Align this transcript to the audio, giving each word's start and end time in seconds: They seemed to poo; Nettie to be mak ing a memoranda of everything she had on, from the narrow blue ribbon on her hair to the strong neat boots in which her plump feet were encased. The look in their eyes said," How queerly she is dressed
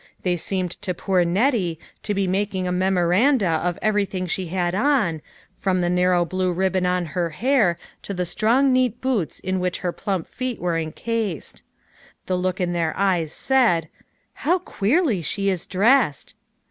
They 0.23 0.35
seemed 0.35 0.81
to 0.81 0.95
poo; 0.95 1.23
Nettie 1.23 1.77
to 2.01 2.15
be 2.15 2.25
mak 2.25 2.55
ing 2.55 2.67
a 2.67 2.71
memoranda 2.71 3.47
of 3.63 3.77
everything 3.83 4.25
she 4.25 4.47
had 4.47 4.73
on, 4.73 5.21
from 5.59 5.77
the 5.77 5.91
narrow 5.91 6.25
blue 6.25 6.51
ribbon 6.51 6.87
on 6.87 7.05
her 7.13 7.29
hair 7.29 7.77
to 8.01 8.11
the 8.11 8.25
strong 8.25 8.73
neat 8.73 8.99
boots 8.99 9.39
in 9.39 9.59
which 9.59 9.81
her 9.81 9.91
plump 9.91 10.27
feet 10.27 10.59
were 10.59 10.79
encased. 10.79 11.61
The 12.25 12.35
look 12.35 12.59
in 12.59 12.73
their 12.73 12.97
eyes 12.97 13.31
said," 13.31 13.89
How 14.43 14.57
queerly 14.57 15.21
she 15.21 15.49
is 15.49 15.67
dressed 15.67 16.33